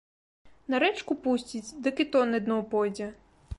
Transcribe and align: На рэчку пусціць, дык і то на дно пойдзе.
На 0.73 0.79
рэчку 0.83 1.17
пусціць, 1.27 1.75
дык 1.87 1.95
і 2.07 2.09
то 2.15 2.25
на 2.33 2.43
дно 2.47 2.61
пойдзе. 2.75 3.13